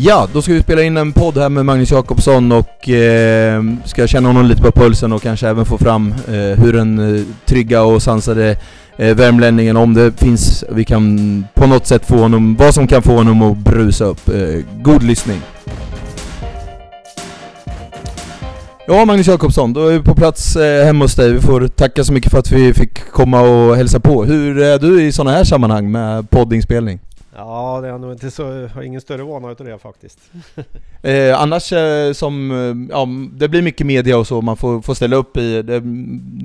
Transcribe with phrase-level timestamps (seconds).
[0.00, 4.06] Ja, då ska vi spela in en podd här med Magnus Jakobsson och eh, ska
[4.06, 7.82] känna honom lite på pulsen och kanske även få fram eh, hur den eh, trygga
[7.82, 8.56] och sansade
[8.96, 13.02] eh, värmlänningen, om det finns, vi kan på något sätt få honom, vad som kan
[13.02, 14.28] få honom att brusa upp.
[14.28, 15.40] Eh, god lyssning!
[18.86, 21.32] Ja, Magnus Jakobsson, då är vi på plats eh, hemma hos dig.
[21.32, 24.24] Vi får tacka så mycket för att vi fick komma och hälsa på.
[24.24, 27.00] Hur är du i sådana här sammanhang med poddinspelning?
[27.38, 30.20] Ja, det är nog inte så, har ingen större vana utav det faktiskt.
[31.02, 34.94] Eh, annars eh, som, eh, ja, det blir mycket media och så man får, får
[34.94, 35.62] ställa upp i.
[35.62, 35.82] Det,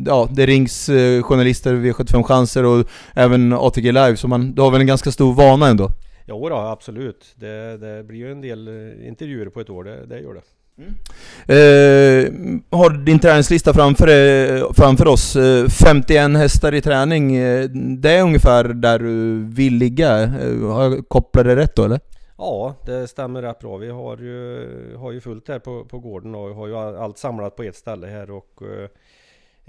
[0.05, 4.71] ja, det rings eh, journalister, V75 Chanser och även ATG Live, så man, du har
[4.71, 5.89] väl en ganska stor vana ändå?
[6.27, 7.33] Jo då, absolut.
[7.35, 8.67] Det, det blir ju en del
[9.07, 10.41] intervjuer på ett år, det, det gör det.
[10.77, 12.31] Eh,
[12.69, 15.35] har din träningslista framför, eh, framför oss.
[15.35, 17.35] Eh, 51 hästar i träning.
[17.35, 20.23] Eh, det är ungefär där du vill ligga.
[20.23, 21.99] Eh, har jag kopplat det rätt då eller?
[22.37, 23.77] Ja, det stämmer rätt bra.
[23.77, 27.55] Vi har ju, har ju fullt här på, på gården och har ju allt samlat
[27.55, 28.89] på ett ställe här och eh,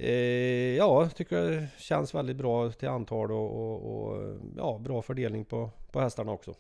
[0.06, 5.02] eh ja, jag tycker det känns väldigt bra till antal och, och, och ja, bra
[5.02, 6.54] fördelning på, på hästarna också.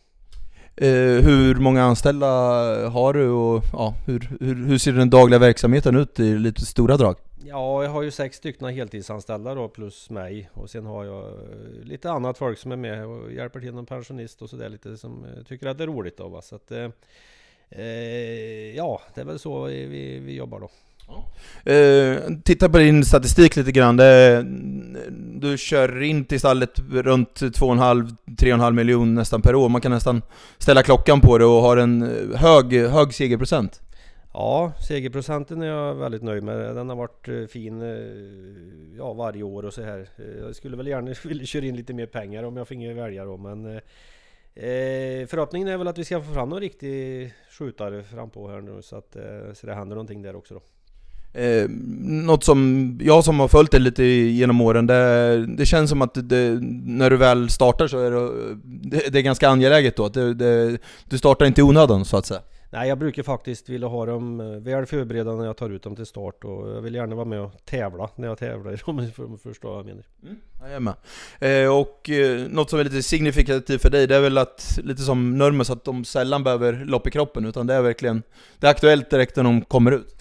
[0.76, 2.26] Eh, hur många anställda
[2.88, 6.96] har du och ja, hur, hur, hur ser den dagliga verksamheten ut i lite stora
[6.96, 7.16] drag?
[7.44, 11.84] Ja, jag har ju sex stycken heltidsanställda då plus mig och sen har jag eh,
[11.84, 15.24] lite annat folk som är med och hjälper till, någon pensionist och sådär lite som
[15.24, 16.42] eh, tycker att det är roligt då va.
[16.42, 16.90] Så att eh,
[17.70, 20.70] eh, ja, det är väl så vi, vi, vi jobbar då.
[21.70, 23.96] Uh, titta på din statistik lite grann.
[23.96, 24.44] Det,
[25.40, 29.68] du kör in till stallet runt 2,5-3,5 miljoner nästan per år.
[29.68, 30.22] Man kan nästan
[30.58, 32.02] ställa klockan på det och har en
[32.34, 33.80] hög, hög segerprocent.
[34.36, 36.76] Ja, segerprocenten är jag väldigt nöjd med.
[36.76, 40.08] Den har varit eh, fin eh, ja, varje år och så här.
[40.40, 43.36] Jag skulle väl gärna vilja köra in lite mer pengar om jag finge välja då,
[43.36, 48.48] men eh, förhoppningen är väl att vi ska få fram någon riktig skjutare fram på
[48.48, 50.60] här nu så att eh, så det händer någonting där också då.
[51.34, 51.68] Eh,
[52.04, 56.14] något som jag som har följt det lite genom åren, det, det känns som att
[56.14, 60.04] det, när du väl startar så är det, det, är ganska angeläget då.
[60.04, 62.40] Att du startar inte i onödan så att säga.
[62.74, 65.96] Nej, jag brukar faktiskt vilja ha dem eh, väl förberedda när jag tar ut dem
[65.96, 69.10] till start och jag vill gärna vara med och tävla när jag tävlar om ni
[69.10, 70.04] för- förstår vad jag menar.
[70.22, 70.94] Mm, jag är med.
[71.64, 75.02] Eh, och eh, något som är lite signifikativt för dig, det är väl att, lite
[75.02, 78.22] som Nurmos, att de sällan behöver lopp i kroppen, utan det är verkligen,
[78.58, 80.16] det är aktuellt direkt när de kommer ut.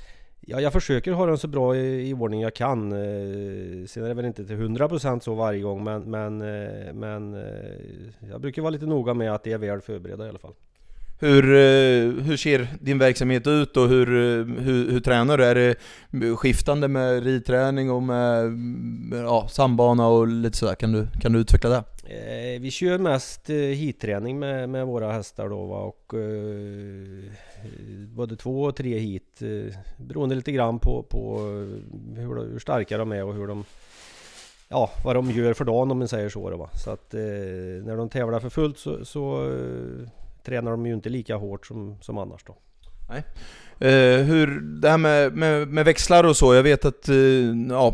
[0.48, 2.92] Ja, jag försöker ha den så bra i, i ordning jag kan.
[2.92, 7.34] Eh, sen är det väl inte till 100% så varje gång men, men, eh, men
[7.34, 10.54] eh, jag brukar vara lite noga med att det är väl förberedda i alla fall.
[11.20, 15.46] Hur, eh, hur ser din verksamhet ut och hur, eh, hur, hur tränar du?
[15.46, 15.76] Är det
[16.36, 18.52] skiftande med ridträning och med
[19.12, 20.76] ja, sambana och lite sådär?
[20.76, 21.84] Kan du, kan du utveckla det?
[22.06, 25.78] Eh, vi kör mest eh, hitträning med, med våra hästar då va?
[25.78, 27.32] och eh,
[28.08, 32.98] både två och tre hit eh, beroende lite grann på, på eh, hur, hur starka
[32.98, 33.66] de är och hur de
[34.70, 36.70] Ja, vad de gör för dagen om man säger så då, va.
[36.74, 37.20] Så att eh,
[37.84, 40.10] när de tävlar för fullt så, så eh,
[40.44, 42.56] tränar de ju inte lika hårt som, som annars då.
[43.80, 47.94] Eh, hur, det här med, med, med växlar och så, jag vet att, uh, ja,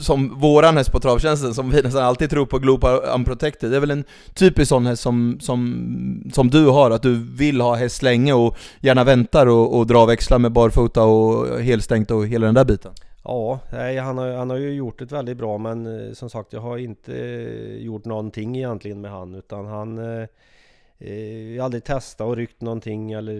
[0.00, 3.80] som våran häst på travtjänsten, som vi nästan alltid tror på Globe Unprotected, det är
[3.80, 8.02] väl en typisk sån häst som, som, som du har, att du vill ha häst
[8.02, 12.54] länge och gärna väntar och, och drar växlar med barfota och helstängt och hela den
[12.54, 12.92] där biten.
[13.24, 16.52] Ja, nej, han, har, han har ju gjort det väldigt bra men eh, som sagt
[16.52, 20.28] jag har inte eh, gjort någonting egentligen med han utan han eh,
[20.98, 23.32] eh, Jag har aldrig testat och ryckt någonting eller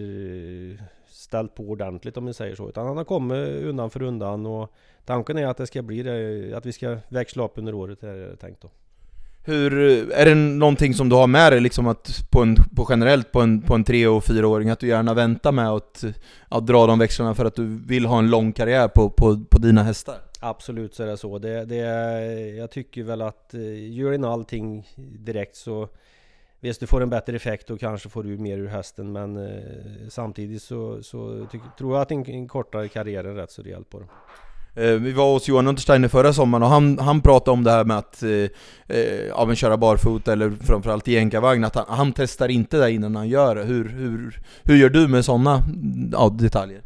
[0.72, 0.84] eh,
[1.16, 4.72] ställt på ordentligt om man säger så utan han har kommit undan för undan och
[5.04, 8.15] tanken är att det ska bli det, att vi ska växla upp under året är
[8.15, 8.71] det tänkt då.
[9.44, 9.72] Hur,
[10.12, 13.41] är det någonting som du har med dig liksom att på, en, på generellt på
[13.41, 16.05] en, på en tre och fyraåring, att du gärna väntar med att,
[16.49, 19.59] att dra de växlarna för att du vill ha en lång karriär på, på, på
[19.59, 20.16] dina hästar?
[20.41, 21.38] Absolut så är det så.
[21.38, 21.76] Det, det,
[22.56, 24.88] jag tycker väl att eh, gör in allting
[25.19, 25.88] direkt så
[26.61, 30.08] Visst du får en bättre effekt och kanske får du mer ur hästen men eh,
[30.08, 33.91] samtidigt så, så tyck, tror jag att en, en kortare karriär är rätt så rejält
[33.91, 34.06] på det.
[34.76, 37.85] Eh, vi var hos Johan Untersteiner förra sommaren och han, han pratade om det här
[37.85, 38.31] med att eh,
[38.88, 43.17] eh ja, köra barfota eller framförallt i enkavagn att han, han testar inte det innan
[43.17, 43.64] han gör det.
[43.64, 45.62] Hur, hur, hur gör du med sådana
[46.12, 46.82] ja, detaljer?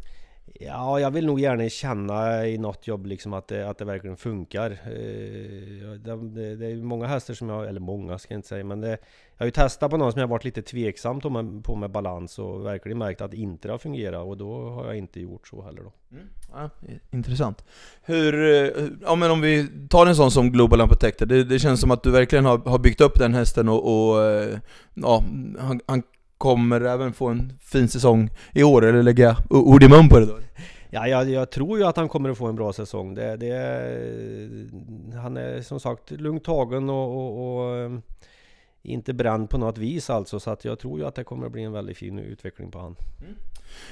[0.65, 4.17] Ja, jag vill nog gärna känna i något jobb liksom att det, att det verkligen
[4.17, 4.71] funkar.
[4.71, 8.47] Eh, det, det, det är ju många hästar som jag, eller många ska jag inte
[8.47, 8.97] säga, men det, jag
[9.37, 12.39] har ju testat på någon som jag varit lite tveksam på med, på med balans
[12.39, 15.61] och verkligen märkt att inte det har fungerat och då har jag inte gjort så
[15.61, 15.93] heller då.
[16.11, 16.27] Mm.
[16.53, 16.69] Ja,
[17.11, 17.65] intressant.
[18.01, 21.81] Hur, eh, ja men om vi tar en sån som Global Unprotected, det, det känns
[21.81, 24.57] som att du verkligen har, har byggt upp den hästen och, och eh,
[24.93, 25.23] ja,
[25.59, 26.03] han, han
[26.41, 30.19] kommer även få en fin säsong i år, eller lägger jag ord i mun på
[30.19, 30.37] det då?
[30.89, 33.15] Ja, jag, jag, tror ju att han kommer att få en bra säsong.
[33.15, 33.53] Det, det,
[35.15, 38.01] han är som sagt lugnt tagen och, och, och ehm,
[38.81, 40.39] inte bränd på något vis alltså.
[40.39, 42.79] Så att jag tror ju att det kommer att bli en väldigt fin utveckling på
[42.79, 42.95] han.
[43.19, 43.35] Mm.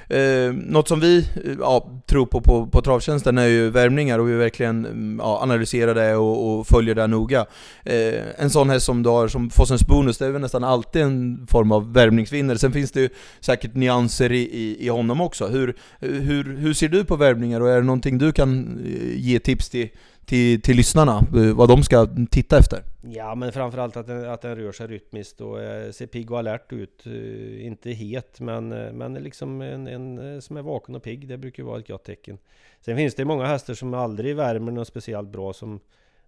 [0.10, 4.30] Eh, något som vi eh, ja, tror på, på på travtjänsten är ju värmningar och
[4.30, 7.46] vi verkligen mm, ja, analyserar det och, och följer det noga.
[7.84, 11.02] Eh, en sån häst som du har som Fossens Bonus, det är väl nästan alltid
[11.02, 12.58] en form av värmningsvinnare.
[12.58, 13.10] Sen finns det ju
[13.40, 15.48] säkert nyanser i, i, i honom också.
[15.48, 19.40] Hur, hur, hur ser du på värvningar och är det någonting du kan eh, ge
[19.40, 19.90] tips till
[20.30, 22.84] till, till lyssnarna, eh, vad de ska titta efter?
[23.02, 26.40] Ja men framförallt att den, att den rör sig rytmiskt och eh, ser pigg och
[26.40, 27.06] alert ut.
[27.06, 31.28] Eh, inte het men, eh, men liksom en, en eh, som är vaken och pigg.
[31.28, 32.38] Det brukar vara ett gott tecken.
[32.82, 35.80] Sen finns det många hästar som aldrig värmer något speciellt bra som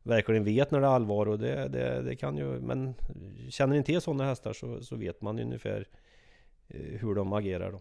[0.03, 2.45] verkligen vet när det är allvar och det, det, det kan ju...
[2.45, 2.94] Men
[3.50, 5.88] känner inte till sådana hästar så, så vet man ungefär
[6.73, 7.79] hur de agerar då.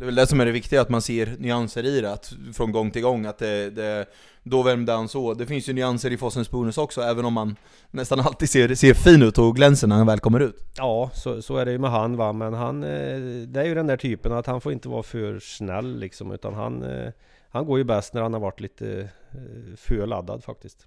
[0.00, 2.32] Det är väl det som är det viktiga, att man ser nyanser i det, att
[2.54, 4.06] från gång till gång, att det, det
[4.42, 5.34] då värmde han så.
[5.34, 7.56] Det finns ju nyanser i Fossens bonus också, även om man
[7.90, 10.56] nästan alltid ser, ser fin ut och glänser när han väl kommer ut.
[10.76, 13.74] Ja, så, så är det ju med han va, men han, eh, det är ju
[13.74, 17.12] den där typen att han får inte vara för snäll liksom, utan han, eh,
[17.50, 20.86] han går ju bäst när han har varit lite eh, för laddad faktiskt.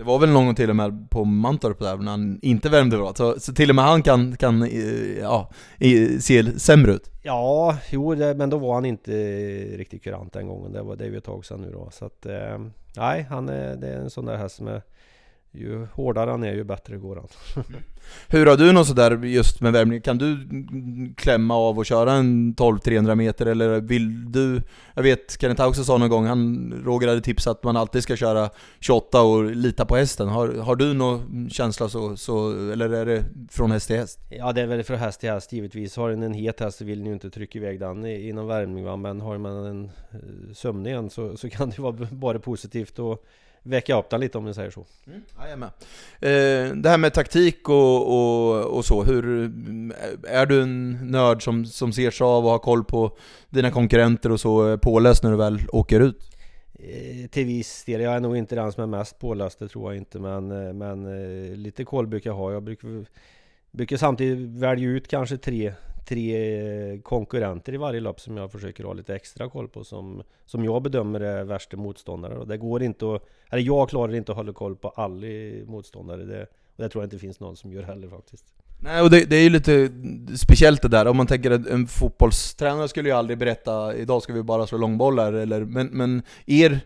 [0.00, 3.14] Det var väl någon till och med på Mantorp där när han inte värmde bra,
[3.14, 5.50] så, så till och med han kan, kan eh, ja,
[6.20, 7.10] se sämre ut.
[7.22, 9.12] Ja, jo, det, men då var han inte
[9.76, 10.72] riktigt kurant den gången.
[10.72, 11.88] Det, var, det är ju ett tag sedan nu då.
[11.92, 12.58] Så att, eh,
[12.96, 14.82] nej, han är, det är en sån där häst som är
[15.52, 17.28] ju hårdare han är ju bättre går han.
[18.28, 20.00] Hur har du något sådär just med värmning?
[20.00, 20.38] Kan du
[21.16, 24.62] klämma av och köra en 12-300 meter eller vill du?
[24.94, 28.16] Jag vet Kenneth också sa någon gång, han, Roger hade tipsat att man alltid ska
[28.16, 28.50] köra
[28.80, 30.28] 28 och lita på hästen.
[30.28, 34.20] Har, har du någon känsla så, så, eller är det från häst till häst?
[34.28, 35.96] Ja det är väl från häst till häst givetvis.
[35.96, 38.84] Har en en het häst så vill ni ju inte trycka iväg den inom värmning
[38.84, 38.96] va?
[38.96, 43.24] men har man en eh, sömnig en så, så kan det vara bara positivt och
[43.62, 44.86] väcka upp den lite om ni säger så.
[45.06, 49.52] Mm, eh, det här med taktik och, och, och, så, hur,
[50.28, 53.16] är du en nörd som, som ser sig av och har koll på
[53.50, 56.30] dina konkurrenter och så påläst när du väl åker ut?
[56.82, 59.92] Eh, till viss del, jag är nog inte den som är mest påläst, det tror
[59.92, 62.52] jag inte men, eh, men eh, lite koll brukar jag ha.
[62.52, 63.06] Jag brukar,
[63.70, 65.72] brukar samtidigt välja ut kanske tre
[66.08, 70.64] tre konkurrenter i varje lopp som jag försöker ha lite extra koll på som, som
[70.64, 72.38] jag bedömer är värsta motståndare.
[72.38, 75.26] Och det går inte att, eller jag klarar inte att hålla koll på alla
[75.66, 76.24] motståndare.
[76.24, 78.44] Det, och det tror jag inte finns någon som gör heller faktiskt.
[78.82, 79.90] Nej, och det, det är ju lite
[80.36, 81.06] speciellt det där.
[81.06, 84.78] Om man tänker att en fotbollstränare skulle ju aldrig berätta idag ska vi bara slå
[84.78, 86.80] långbollar, eller, men, men er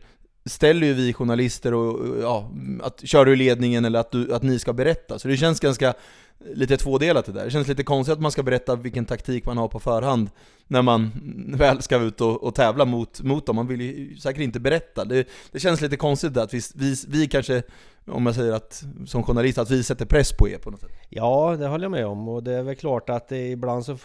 [0.44, 2.50] ställer ju vi journalister och, ja,
[2.82, 5.18] att kör du i ledningen eller att, du, att ni ska berätta.
[5.18, 5.94] Så det känns ganska
[6.38, 7.44] lite tvådelat det där.
[7.44, 10.30] Det känns lite konstigt att man ska berätta vilken taktik man har på förhand
[10.66, 11.10] när man
[11.56, 13.56] väl ska ut och, och tävla mot, mot dem.
[13.56, 15.04] Man vill ju säkert inte berätta.
[15.04, 17.62] Det, det känns lite konstigt att vi, vi, vi kanske,
[18.06, 20.90] om jag säger att som journalist, att vi sätter press på er på något sätt.
[21.08, 22.28] Ja, det håller jag med om.
[22.28, 23.98] Och det är väl klart att det ibland så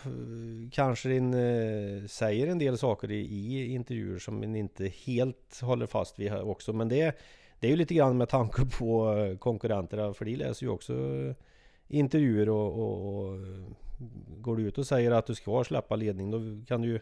[0.71, 5.85] kanske din eh, säger en del saker i, i intervjuer som en inte helt håller
[5.85, 6.73] fast vid också.
[6.73, 7.17] Men det,
[7.59, 10.93] det är ju lite grann med tanke på konkurrenterna, för de läser ju också
[11.89, 13.41] intervjuer och, och, och eh,
[14.37, 16.99] går du ut och säger att du ska släppa ledning då kan du ju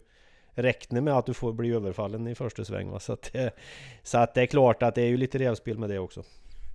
[0.53, 2.89] räkna med att du får bli överfallen i första sväng.
[2.89, 3.00] Va?
[3.00, 3.51] Så, att det,
[4.03, 6.24] så att det är klart att det är ju lite rävspel med det också.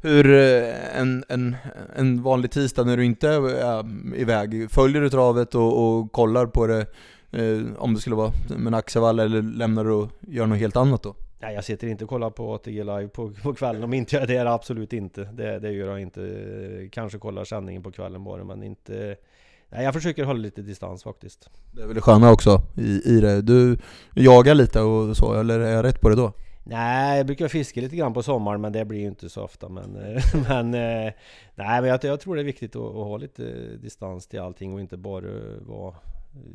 [0.03, 1.57] Hur, eh, en, en,
[1.97, 3.85] en vanlig tisdag när du inte är
[4.17, 6.87] iväg, följer du travet och, och kollar på det
[7.31, 10.77] eh, om det skulle vara med en Axevall eller lämnar du och gör något helt
[10.77, 11.15] annat då?
[11.43, 14.29] Nej jag sitter inte och kollar på ATG live på, på kvällen om inte jag
[14.29, 15.25] det är det absolut inte.
[15.25, 16.89] Det, det gör jag inte.
[16.93, 19.17] Kanske kollar sändningen på kvällen bara men inte
[19.69, 21.51] Nej jag försöker hålla lite distans faktiskt.
[21.73, 23.43] Det är väl det sköna också i, i det.
[23.43, 23.79] Du
[24.15, 26.33] jagar lite och så, eller är jag rätt på det då?
[26.65, 29.69] Nej, jag brukar fiska lite grann på sommaren men det blir ju inte så ofta.
[29.69, 29.91] Men,
[30.49, 31.15] men, nej,
[31.55, 33.43] men jag, jag, tror det är viktigt att, att, ha lite
[33.77, 35.27] distans till allting och inte bara
[35.61, 35.95] vara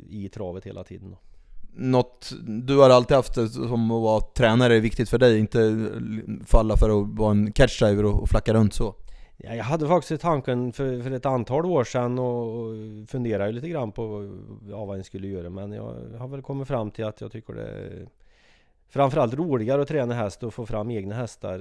[0.08, 1.16] i travet hela tiden
[1.74, 5.90] något, du har alltid haft det som att vara tränare är viktigt för dig, inte
[6.46, 8.94] falla för att vara en catchdriver och flacka runt så?
[9.36, 12.74] Ja, jag hade faktiskt tanken för, för ett antal år sedan och
[13.08, 14.36] funderade lite grann på
[14.70, 17.54] ja, vad jag skulle göra men jag har väl kommit fram till att jag tycker
[17.54, 18.08] det är
[18.88, 21.58] framförallt roligare att träna häst och få fram egna hästar.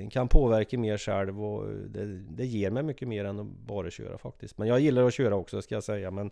[0.00, 3.90] Eh, kan påverka mer själv och det, det ger mig mycket mer än att bara
[3.90, 4.58] köra faktiskt.
[4.58, 6.30] Men jag gillar att köra också ska jag säga men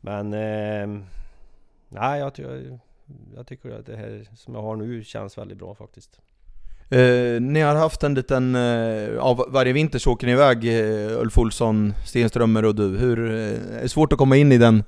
[0.00, 1.04] men eh,
[1.94, 2.78] Nej, jag, jag,
[3.36, 6.20] jag tycker att det här som jag har nu känns väldigt bra faktiskt.
[6.88, 8.62] Eh, ni har haft en liten, eh,
[9.14, 12.98] ja, varje vinter så åker ni iväg, eh, Ulf Olsson, Stenströmer och du.
[12.98, 14.84] Hur, eh, är det svårt att komma in i den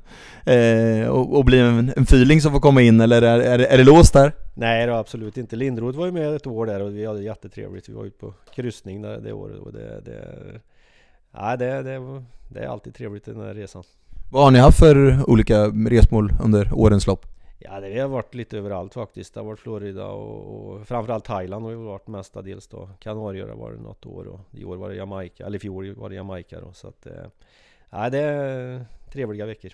[0.47, 3.79] eh, och, och bli en, en fyling som får komma in, eller är, är, är
[3.79, 4.33] det låst där?
[4.55, 5.57] Nej, det var absolut inte.
[5.57, 7.89] Lindroth var ju med ett år där och vi hade jättetrevligt.
[7.89, 10.25] Vi var ute på kryssning det, det året och det, det,
[11.31, 13.85] nej, det, det, det är alltid trevligt den här resan.
[14.31, 17.27] Vad har ni haft för olika resmål under årens lopp?
[17.59, 19.35] Ja, det har varit lite överallt faktiskt.
[19.35, 22.91] Det har varit Florida och, och framförallt Thailand har ju varit mestadels då.
[22.99, 26.09] Kanarieöar var det något år och i år var det Jamaica, eller i fjol var
[26.09, 26.73] det Jamaica då.
[26.73, 27.13] Så att, eh,
[27.91, 29.71] ja, det är trevliga veckor.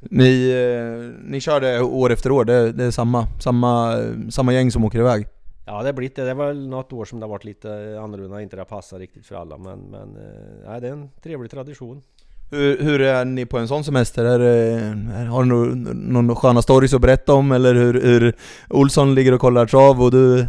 [0.00, 4.84] Ni, eh, ni körde år efter år, det, det är samma, samma, samma gäng som
[4.84, 5.26] åker iväg?
[5.66, 6.24] Ja det har blivit det.
[6.24, 9.34] Det var något år som det har varit lite annorlunda, inte det passar riktigt för
[9.34, 12.02] alla men, men eh, ja, det är en trevlig tradition.
[12.50, 14.24] Hur, hur är ni på en sån semester?
[14.24, 17.52] Är det, har du någon, någon sköna stories att berätta om?
[17.52, 18.34] Eller hur, hur
[18.68, 20.46] Olsson ligger och kollar trav och du eh,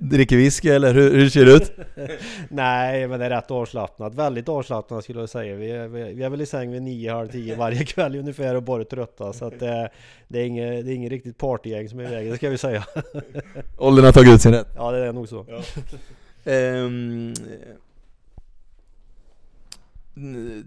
[0.00, 0.68] dricker whisky?
[0.68, 1.72] Eller hur, hur ser det ut?
[2.48, 4.14] Nej, men det är rätt avslappnat.
[4.14, 5.56] Väldigt avslappnat skulle jag säga.
[5.56, 8.62] Vi är, vi är väl i säng vid nio, halv tio varje kväll ungefär och
[8.62, 9.32] bara trötta.
[9.32, 9.88] Så att det,
[10.28, 12.84] det, är inget, det är inget riktigt partygäng som är iväg, det ska vi säga.
[13.78, 14.68] Åldern har tagit ut sin rätt.
[14.76, 15.46] Ja, det är nog så.
[15.48, 15.60] Ja.
[16.52, 17.34] Ehm,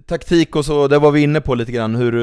[0.06, 2.14] taktik och så, det var vi inne på lite grann, hur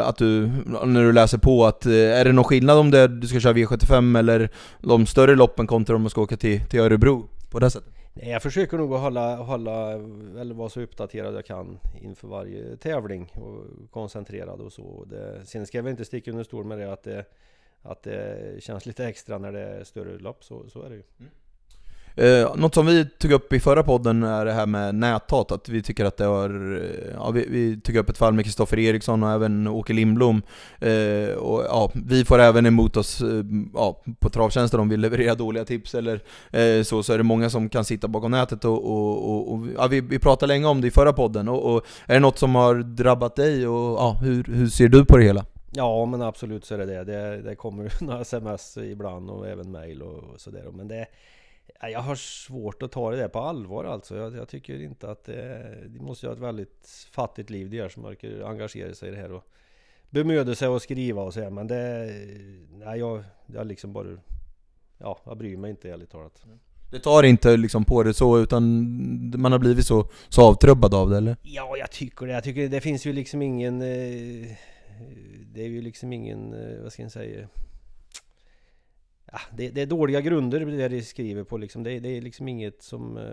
[0.00, 0.50] att du,
[0.84, 3.52] när du läser på, att eh, är det någon skillnad om det, du ska köra
[3.52, 4.50] V75 eller
[4.80, 7.92] de större loppen kontra om du ska åka till, till Örebro på det sättet?
[8.12, 9.92] Nej, jag försöker nog att hålla, hålla,
[10.40, 15.04] eller vara så uppdaterad jag kan inför varje tävling och koncentrerad och så.
[15.10, 17.24] Det, sen ska jag väl inte sticka under stol med det att det,
[17.82, 21.02] att det känns lite extra när det är större lopp, så, så är det ju.
[21.18, 21.30] Mm.
[22.16, 25.68] Eh, något som vi tog upp i förra podden är det här med näthat, att
[25.68, 26.80] vi tycker att det har...
[26.82, 30.42] Eh, ja, vi, vi tog upp ett fall med Kristoffer Eriksson och även Åke Lindblom.
[30.80, 33.44] Eh, och ja, vi får även emot oss eh,
[33.74, 36.20] ja, på travtjänsten om vi levererar dåliga tips eller
[36.50, 39.66] eh, så, så är det många som kan sitta bakom nätet och, och, och, och
[39.76, 41.48] ja, vi, vi pratade länge om det i förra podden.
[41.48, 45.04] Och, och, är det något som har drabbat dig och ja, hur, hur ser du
[45.04, 45.44] på det hela?
[45.70, 47.04] Ja men absolut så är det det.
[47.04, 50.64] Det, det kommer några sms ibland och även mail och sådär.
[50.72, 51.06] Men det
[51.80, 54.16] jag har svårt att ta det där på allvar alltså.
[54.16, 57.88] Jag, jag tycker inte att det, de måste ha ett väldigt fattigt liv de här
[57.88, 59.44] som orkar engagera sig i det här och
[60.10, 62.12] bemöda sig att skriva och så Men det...
[62.72, 64.06] Nej, jag, jag liksom bara...
[64.98, 66.44] Ja, jag bryr mig inte ärligt talat.
[66.90, 68.62] Det tar inte liksom på det så, utan
[69.36, 71.36] man har blivit så, så avtrubbad av det eller?
[71.42, 72.32] Ja, jag tycker det.
[72.32, 73.82] Jag tycker det finns ju liksom ingen...
[73.82, 74.48] Eh,
[75.52, 77.48] det är ju liksom ingen, eh, vad ska jag säga?
[79.36, 81.82] Ja, det, det, är dåliga grunder det de skriver på liksom.
[81.82, 83.16] Det, det är liksom inget som...
[83.16, 83.24] Eh,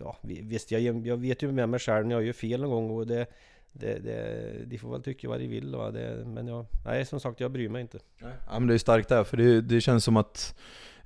[0.00, 2.90] ja, visst, jag, jag vet ju med mig själv när jag gör fel någon gång
[2.90, 3.26] och det...
[3.74, 5.90] Det, det, de får väl tycka vad de vill va?
[5.90, 7.98] Det, men jag, nej som sagt jag bryr mig inte.
[8.20, 10.54] Ja men det är starkt där, för det, det känns som att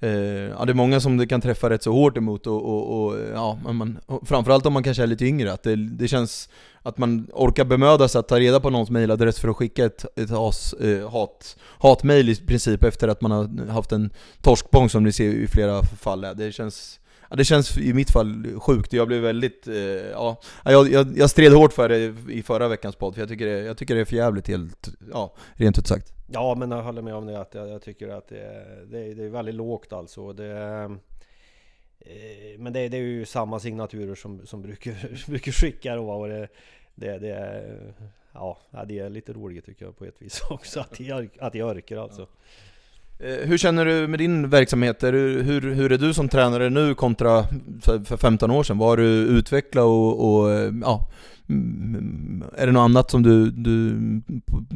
[0.00, 3.06] Eh, ja, det är många som det kan träffa rätt så hårt emot och, och,
[3.06, 6.48] och ja, man, framförallt om man kanske är lite yngre, att det, det känns
[6.82, 10.04] att man orkar bemöda sig att ta reda på någons mailadress för att skicka ett,
[10.18, 14.10] ett has, eh, hat, hatmail i princip efter att man har haft en
[14.42, 16.26] torskbång som ni ser i flera fall.
[16.36, 20.90] Det känns Ja, det känns i mitt fall sjukt, jag blev väldigt, eh, ja, jag,
[20.90, 23.76] jag, jag stred hårt för det i förra veckans podd, för jag tycker det, jag
[23.76, 26.12] tycker det är för jävligt helt, ja, rent ut sagt.
[26.32, 29.24] Ja, men jag håller med om det, att jag, jag tycker att det, det, det,
[29.24, 30.32] är väldigt lågt alltså.
[30.32, 30.52] Det,
[32.00, 36.28] eh, men det, det, är ju samma signaturer som, som brukar, brukar skicka då, och
[36.28, 36.48] det,
[36.94, 37.72] det, det,
[38.32, 40.80] ja, det är lite roligt tycker jag på ett vis också,
[41.38, 42.20] att jag orkar alltså.
[42.20, 42.28] Ja.
[43.18, 45.02] Eh, hur känner du med din verksamhet?
[45.02, 47.44] Hur, hur, hur är du som tränare nu kontra
[48.04, 48.78] för 15 år sedan?
[48.78, 51.08] Vad har du utvecklat och, och eh, ja,
[51.48, 54.00] mm, är det något annat som du, du,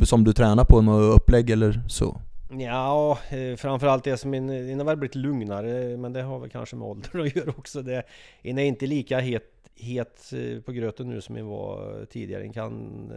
[0.07, 2.21] som du tränar på, något upplägg eller så?
[2.59, 6.77] Ja, eh, framförallt det som innan har väl blivit lugnare, men det har väl kanske
[6.77, 7.83] med åldern att göra också.
[7.83, 8.03] Det,
[8.43, 9.43] är inte lika het,
[9.77, 10.33] het
[10.65, 12.43] på gröten nu som jag var tidigare.
[12.43, 13.13] Den kan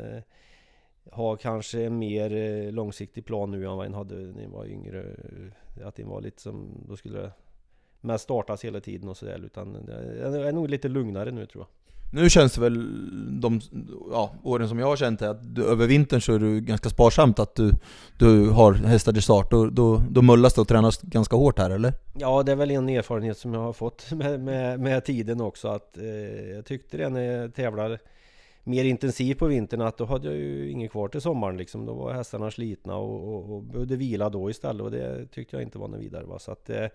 [1.11, 4.65] ha kanske en mer eh, långsiktig plan nu än vad en hade när en var
[4.65, 5.05] yngre.
[5.83, 7.31] Att den var lite som, då skulle det
[8.01, 9.41] mest startas hela tiden och sådär.
[9.45, 11.67] Utan det är nog lite lugnare nu tror jag.
[12.21, 12.87] Nu känns det väl
[13.41, 13.61] de
[14.11, 16.89] ja, åren som jag har känt det, att du, över vintern så är du ganska
[16.89, 17.71] sparsamt att du,
[18.17, 19.51] du har hästar till start.
[19.51, 21.93] Då, då, då mullas det och tränas ganska hårt här eller?
[22.13, 25.67] Ja, det är väl en erfarenhet som jag har fått med, med, med tiden också.
[25.67, 26.05] Att eh,
[26.55, 27.99] Jag tyckte det när jag tävlade
[28.63, 31.85] mer intensivt på vintern att då hade jag ju inget kvar till sommaren liksom.
[31.85, 35.63] Då var hästarna slitna och, och, och behövde vila då istället och det tyckte jag
[35.63, 36.23] inte var något vidare.
[36.23, 36.39] Va?
[36.39, 36.85] Så att eh,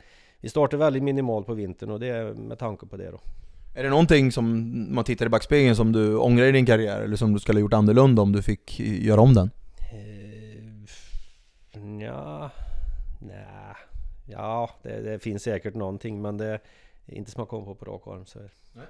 [0.40, 3.20] vi startade väldigt minimalt på vintern och det är med tanke på det då.
[3.74, 7.16] Är det någonting som man tittar i backspegeln som du ångrar i din karriär eller
[7.16, 9.50] som du skulle ha gjort annorlunda om du fick göra om den?
[9.92, 10.60] Eh,
[12.02, 12.50] ja,
[13.20, 13.74] nej.
[14.30, 16.60] Ja, det, det, finns säkert någonting men det är
[17.06, 18.26] inte som jag kommer på på rak arm.
[18.26, 18.38] Så.
[18.38, 18.80] Eh,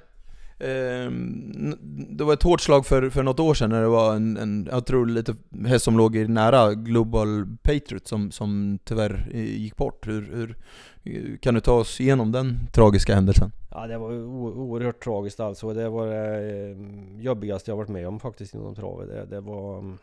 [0.61, 1.75] Ehm,
[2.11, 4.69] det var ett hårt slag för, för något år sedan när det var en, en
[4.71, 5.35] jag tror lite
[5.67, 10.07] häst som låg nära Global Patriot som, som tyvärr eh, gick bort.
[10.07, 10.57] Hur, hur,
[11.05, 13.53] eh, kan du ta oss igenom den tragiska händelsen?
[13.71, 15.75] Ja det var oerhört tragiskt alltså.
[15.75, 16.77] Det var det
[17.23, 19.09] jobbigaste jag varit med om faktiskt inom travet.
[19.09, 19.95] Det, det var...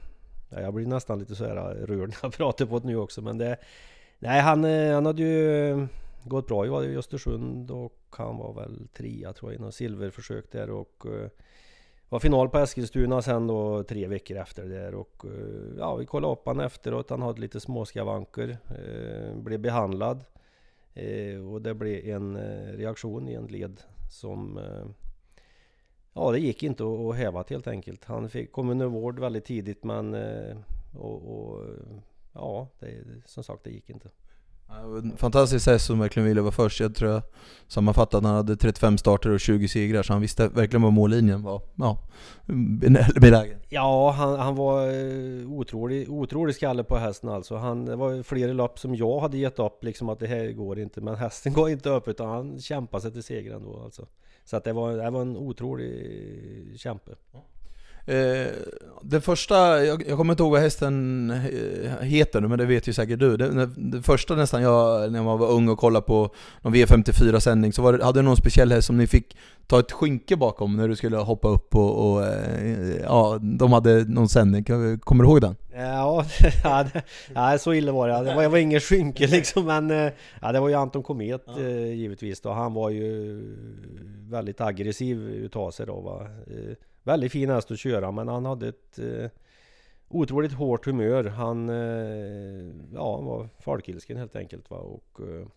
[0.49, 1.55] Ja, jag blir nästan lite så här
[1.87, 3.57] rörd när jag pratar på det nu också men det...
[4.19, 5.87] Nej han, eh, han hade ju
[6.25, 6.65] gått bra.
[6.65, 11.05] Jag i Östersund och han var väl trea tror jag i något silverförsök där och
[11.05, 11.27] uh,
[12.09, 16.33] var final på Eskilstuna sen då tre veckor efter där och uh, ja vi kollade
[16.33, 17.09] upp han efteråt.
[17.09, 18.57] Han hade lite småskavanker.
[18.71, 20.25] Uh, blev behandlad
[21.51, 22.37] och det blev en
[22.77, 24.59] reaktion i en led som
[26.13, 28.05] Ja det gick inte att häva helt enkelt.
[28.05, 30.15] Han fick, kom under vård väldigt tidigt men
[30.93, 31.65] och, och
[32.33, 34.09] ja, det, som sagt det gick inte.
[35.17, 36.79] Fantastisk häst som verkligen ville vara först.
[36.79, 37.21] Jag tror jag
[37.67, 41.43] sammanfattat att han hade 35 starter och 20 segrar så han visste verkligen vad mållinjen
[41.43, 41.61] var.
[41.75, 41.99] Ja,
[42.45, 42.91] med
[43.69, 47.55] Ja, han, han var eh, otrolig, otrolig skalle på hästen alltså.
[47.55, 50.79] Han, det var flera lopp som jag hade gett upp liksom att det här går
[50.79, 51.01] inte.
[51.01, 54.07] Men hästen går inte upp utan han kämpade sig till seger ändå alltså.
[54.45, 57.11] Så att det var, det var en otrolig kämpe.
[58.05, 58.47] Eh,
[59.01, 61.33] den första, jag, jag, kommer inte ihåg vad hästen
[62.01, 63.37] heter nu, men det vet ju säkert du.
[63.37, 66.29] Den, den första nästan jag, när jag var ung och kollade på
[66.61, 69.79] någon V54 sändning, så var det, hade du någon speciell häst som ni fick ta
[69.79, 74.29] ett skynke bakom när du skulle hoppa upp och, och eh, ja, de hade någon
[74.29, 74.63] sändning.
[74.99, 75.55] Kommer du ihåg den?
[75.73, 76.25] Ja,
[77.33, 78.13] ja, så illa var det.
[78.13, 81.43] Det var, det var ingen skynke liksom, men eh, ja, det var ju Anton Komet
[81.47, 81.59] ja.
[81.69, 82.51] givetvis då.
[82.51, 83.41] Han var ju
[84.29, 86.27] väldigt aggressiv utav sig då va.
[87.05, 89.29] Väldigt fin häst att köra men han hade ett eh,
[90.07, 91.23] otroligt hårt humör.
[91.23, 94.69] Han eh, ja, var folkilsken helt enkelt.
[94.69, 94.77] Va?
[94.77, 95.47] Och, eh,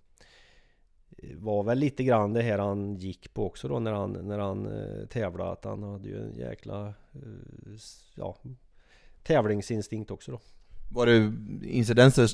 [1.36, 4.66] var väl lite grann det här han gick på också då när han, när han
[4.66, 5.50] eh, tävlade.
[5.50, 7.76] Att han hade ju en jäkla eh,
[8.14, 8.36] ja,
[9.22, 10.40] tävlingsinstinkt också då.
[10.90, 11.32] Var det
[11.68, 12.28] incidenter,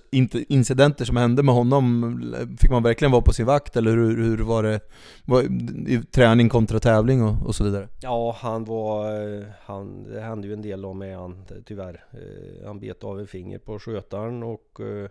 [0.52, 2.56] incidenter som hände med honom?
[2.60, 4.80] Fick man verkligen vara på sin vakt eller hur, hur var det?
[5.24, 5.42] Var,
[5.88, 7.88] i träning kontra tävling och, och, så vidare?
[8.00, 9.22] Ja, han var...
[9.22, 12.04] Eh, han, det hände ju en del då med han tyvärr.
[12.12, 14.80] Eh, han bet av ett finger på skötaren och...
[14.80, 15.10] Eh,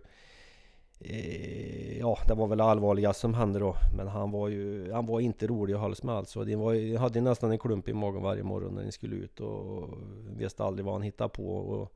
[2.00, 3.76] ja, det var väl det allvarligaste som hände då.
[3.98, 4.92] Men han var ju...
[4.92, 6.36] Han var inte rolig att hållas med alls.
[6.36, 9.90] Han hade nästan en klump i magen varje morgon när ni skulle ut och
[10.38, 11.56] visste aldrig vad han hittade på.
[11.56, 11.94] Och,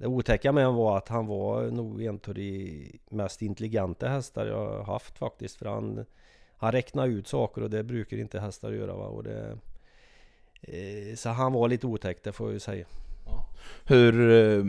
[0.00, 4.46] det otäcka med honom var att han var nog en av de mest intelligenta hästar
[4.46, 5.56] jag haft faktiskt.
[5.56, 6.04] För han,
[6.56, 8.94] han räknar ut saker och det brukar inte hästar göra.
[8.96, 9.04] Va?
[9.04, 9.58] Och det,
[10.62, 12.86] eh, så han var lite otäck, det får jag ju säga.
[13.84, 14.64] Hur, eh,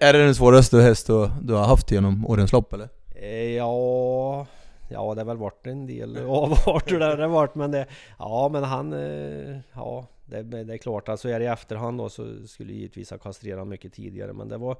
[0.00, 2.88] är det den svåraste häst du, du har haft genom årens lopp eller?
[3.14, 4.46] Eh, ja,
[4.88, 7.86] ja det har väl varit en del avarter där det har varit men det,
[8.18, 12.08] ja men han, eh, ja det, det, är klart, alltså är det i efterhand då
[12.08, 14.32] så skulle jag givetvis ha kastrerat mycket tidigare.
[14.32, 14.76] Men det var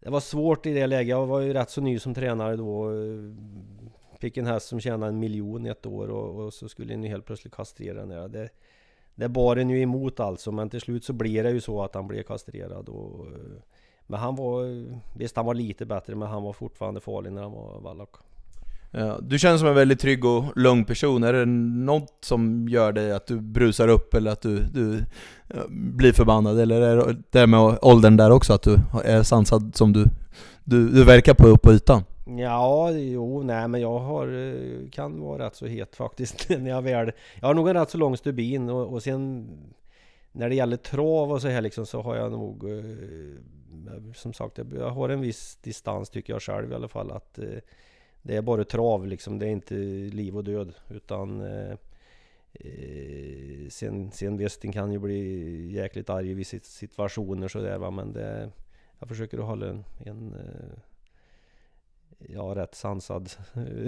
[0.00, 2.90] Det var svårt i det läget, jag var ju rätt så ny som tränare då.
[4.18, 7.08] Fick en häst som tjänade en miljon ett år och, och så skulle en ju
[7.08, 8.48] helt plötsligt kastrera den det,
[9.14, 11.94] det bar en ju emot alltså men till slut så blev det ju så att
[11.94, 13.26] han blev kastrerad och
[14.06, 14.86] Men han var
[15.18, 18.14] Visst han var lite bättre men han var fortfarande farlig när han var vallack
[18.90, 21.24] Ja, du känns som en väldigt trygg och lugn person.
[21.24, 25.04] Är det något som gör dig att du brusar upp eller att du, du
[25.68, 26.60] blir förbannad?
[26.60, 30.06] Eller är det med åldern där också, att du är sansad som du,
[30.64, 32.04] du, du verkar på, på ytan?
[32.38, 36.82] Ja, jo, nej men jag har, eh, kan vara rätt så het faktiskt när jag
[36.82, 37.12] väl...
[37.40, 39.48] Jag har nog en rätt så lång stubin och, och sen
[40.32, 42.84] när det gäller trav och så här liksom så har jag nog eh,
[44.14, 47.44] som sagt, jag har en viss distans tycker jag själv i alla fall att eh,
[48.22, 49.74] det är bara trav liksom, det är inte
[50.14, 51.76] liv och död utan eh,
[52.52, 58.12] eh sen, sen visst, kan ju bli jäkligt arg i vissa situationer sådär va men
[58.12, 58.50] det,
[58.98, 60.78] jag försöker att hålla en, en eh,
[62.28, 63.30] ja, rätt sansad,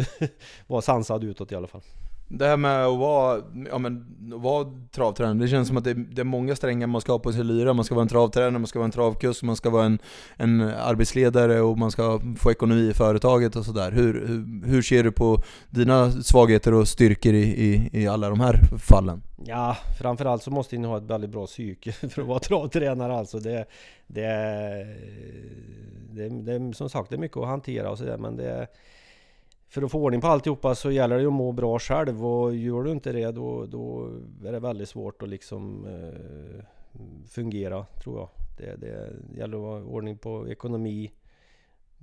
[0.67, 1.83] vara sansad utåt i alla fall.
[2.35, 4.07] Det här med att vara, ja, men,
[4.41, 7.33] vara travtränare, det känns som att det, det, är många strängar man ska ha på
[7.33, 7.73] sin lyra.
[7.73, 9.99] Man ska vara en travtränare, man ska vara en travkusk, man ska vara en,
[10.37, 13.93] en arbetsledare och man ska få ekonomi i företaget och sådär.
[13.93, 18.41] Hur, hur, hur, ser du på dina svagheter och styrkor i, i, i alla de
[18.41, 19.23] här fallen?
[19.45, 23.39] Ja, framförallt så måste ni ha ett väldigt bra psyke för att vara travtränare alltså.
[23.39, 23.65] Det,
[24.07, 24.29] det,
[26.11, 28.67] det, det, som sagt, det är mycket att hantera och sådär men det
[29.73, 32.55] för att få ordning på alltihopa så gäller det ju att må bra själv och
[32.57, 34.11] gör du inte det då, då
[34.45, 36.65] är det väldigt svårt att liksom eh,
[37.29, 38.29] fungera tror jag.
[38.57, 41.13] Det, det gäller att ha ordning på ekonomi,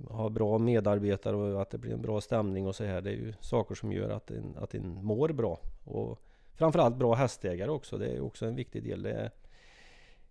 [0.08, 3.00] ha bra medarbetare och att det blir en bra stämning och så här.
[3.00, 5.58] Det är ju saker som gör att en, att en mår bra.
[5.84, 6.18] Och
[6.54, 7.98] framförallt bra hästägare också.
[7.98, 9.02] Det är också en viktig del.
[9.02, 9.30] Det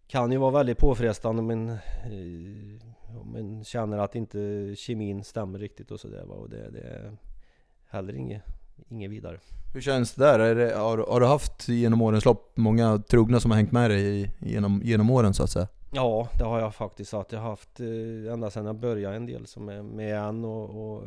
[0.07, 5.59] kan ju vara väldigt påfrestande om en, eh, om en känner att inte kemin stämmer
[5.59, 6.25] riktigt och sådär.
[6.49, 7.17] Det, det
[7.89, 8.41] heller inget,
[8.89, 9.39] inget vidare.
[9.73, 10.55] Hur känns det där?
[10.55, 14.31] Det, har, har, du haft genom årens lopp många trogna som har hängt med dig
[14.39, 15.67] genom, genom åren så att säga?
[15.91, 17.31] Ja, det har jag faktiskt haft.
[17.31, 20.93] Jag har haft eh, ända sedan jag började en del som är med än och,
[20.93, 21.03] och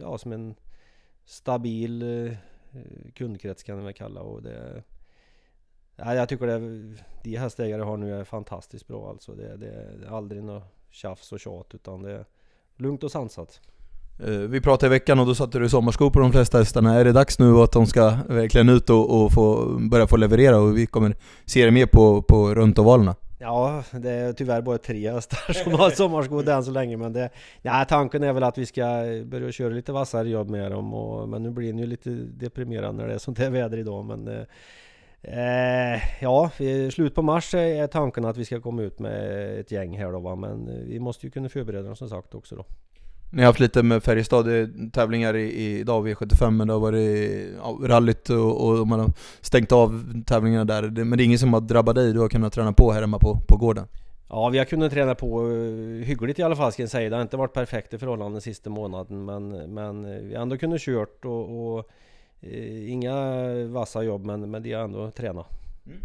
[0.00, 0.54] ja, som en
[1.24, 2.36] stabil eh,
[3.14, 4.82] kundkrets kan man väl kalla och det
[5.96, 9.34] Ja, jag tycker det, de hästägare har nu är fantastiskt bra alltså.
[9.34, 12.24] Det, det är aldrig något tjafs och tjat utan det är
[12.76, 13.60] lugnt och sansat.
[14.18, 16.94] Eh, vi pratade i veckan och då satte du sommarskor på de flesta hästarna.
[16.94, 20.58] Är det dags nu att de ska verkligen ut och, och få, börja få leverera
[20.58, 23.14] och vi kommer se det mer på, på runt ovalerna?
[23.38, 27.30] Ja, det är tyvärr bara tre hästar som har sommarskor än så länge men det,
[27.62, 28.82] ja, tanken är väl att vi ska
[29.24, 33.02] börja köra lite vassare jobb med dem och, men nu blir det ju lite deprimerande
[33.02, 37.54] när det är sånt här väder idag men eh, eh ja, i slut på mars
[37.54, 40.34] är tanken att vi ska komma ut med ett gäng här då va?
[40.34, 42.64] Men vi måste ju kunna förbereda dem som sagt också då.
[43.30, 44.46] Ni har haft lite med Färjestad
[44.92, 49.10] tävlingar i, idag V75 men det har varit ja, rallyt och, och man har
[49.40, 50.82] stängt av tävlingarna där.
[50.82, 53.18] Men det är ingen som har drabbat dig, du har kunnat träna på här hemma
[53.18, 53.86] på, på gården?
[54.28, 57.10] Ja, vi har kunnat träna på eh, hyggligt i alla fall ska jag säga.
[57.10, 60.80] Det har inte varit perfekt i förhållanden sista månaden men, men vi har ändå kunnat
[60.80, 61.90] kört och, och
[62.40, 65.44] Eh, inga vassa jobb men, men det är ändå träna.
[65.86, 65.98] Mm.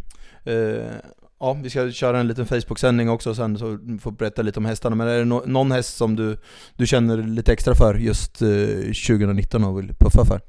[0.47, 0.91] Uh,
[1.41, 4.95] ja, vi ska köra en liten Facebook-sändning också sen så får berätta lite om hästarna.
[4.95, 6.37] Men är det no någon häst som du,
[6.75, 8.47] du känner lite extra för just eh,
[9.07, 10.41] 2019 och vill puffa för?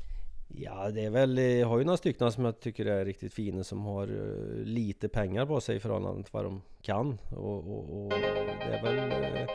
[0.48, 3.34] Ja, det är väl, eh, jag har ju några stycken som jag tycker är riktigt
[3.34, 7.18] fina som har uh, lite pengar på sig i förhållande till vad de kan.
[7.30, 9.48] Och, och, och det är väl uh,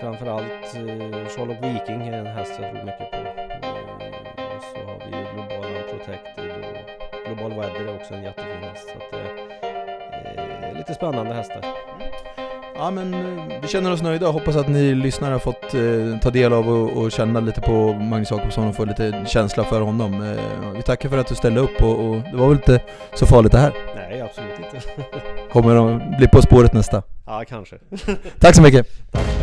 [0.00, 3.16] framförallt uh, Charlotte Viking är en häst jag tror mycket på
[4.56, 8.88] Och så har vi ju Global Protected och Global Weather är också en jättefin häst.
[8.88, 9.63] Så att det
[10.74, 11.64] lite spännande hästar.
[12.76, 16.30] Ja men eh, vi känner oss nöjda hoppas att ni lyssnare har fått eh, ta
[16.30, 20.22] del av och, och, känna lite på Magnus Jakobsson och få lite känsla för honom.
[20.22, 22.80] Eh, vi tackar för att du ställde upp och, och, det var väl inte
[23.14, 23.72] så farligt det här?
[23.94, 24.86] Nej absolut inte.
[25.52, 27.02] Kommer att bli På spåret nästa?
[27.26, 27.76] Ja kanske.
[28.40, 28.86] Tack så mycket!
[29.12, 29.33] Tack.